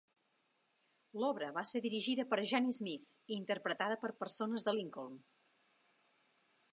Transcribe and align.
L'obra 1.23 1.49
va 1.57 1.63
ser 1.71 1.81
dirigida 1.83 2.25
per 2.31 2.39
Janie 2.53 2.75
Smith 2.79 3.13
i 3.33 3.37
interpretada 3.37 4.01
per 4.05 4.13
persones 4.23 4.69
de 4.69 4.77
Lincoln. 4.79 5.21